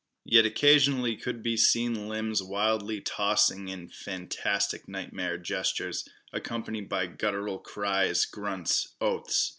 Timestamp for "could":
1.15-1.43